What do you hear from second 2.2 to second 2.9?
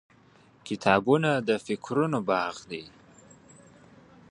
باغ دی.